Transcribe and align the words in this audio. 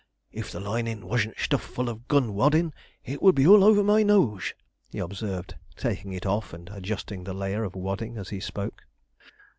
If 0.31 0.51
the 0.51 0.59
linin' 0.59 1.05
wasn't 1.05 1.37
stuffed 1.37 1.69
full 1.69 1.87
of 1.87 2.07
gun 2.07 2.33
waddin' 2.33 2.73
it 3.05 3.21
would 3.21 3.35
be 3.35 3.45
over 3.45 3.83
my 3.83 4.01
nose,' 4.01 4.55
he 4.89 4.97
observed, 4.97 5.53
taking 5.77 6.11
it 6.13 6.25
off 6.25 6.53
and 6.55 6.67
adjusting 6.73 7.23
the 7.23 7.35
layer 7.35 7.63
of 7.63 7.75
wadding 7.75 8.17
as 8.17 8.29
he 8.29 8.39
spoke. 8.39 8.87